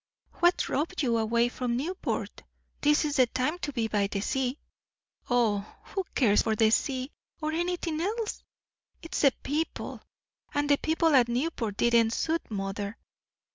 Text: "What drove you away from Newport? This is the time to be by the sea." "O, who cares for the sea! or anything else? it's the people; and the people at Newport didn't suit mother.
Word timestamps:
"What 0.39 0.57
drove 0.57 0.99
you 1.03 1.19
away 1.19 1.47
from 1.47 1.77
Newport? 1.77 2.41
This 2.81 3.05
is 3.05 3.17
the 3.17 3.27
time 3.27 3.59
to 3.59 3.71
be 3.71 3.87
by 3.87 4.07
the 4.07 4.19
sea." 4.19 4.57
"O, 5.29 5.59
who 5.93 6.03
cares 6.15 6.41
for 6.41 6.55
the 6.55 6.71
sea! 6.71 7.11
or 7.39 7.51
anything 7.51 8.01
else? 8.01 8.41
it's 9.03 9.21
the 9.21 9.31
people; 9.43 10.01
and 10.55 10.67
the 10.67 10.77
people 10.77 11.13
at 11.13 11.29
Newport 11.29 11.77
didn't 11.77 12.13
suit 12.13 12.49
mother. 12.49 12.97